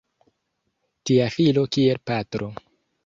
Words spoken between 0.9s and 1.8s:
Tia filo